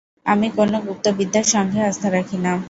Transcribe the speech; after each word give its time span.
আমি 0.25 0.47
কোন 0.55 0.71
গুপ্তবিদ্যা-সঙ্ঘে 0.85 1.79
আস্থা 1.89 2.07
রাখি 2.09 2.37
না। 2.37 2.53